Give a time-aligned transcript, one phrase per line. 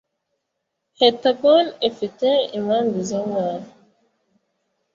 [0.99, 3.61] Heptagon Ifite Impande zingahe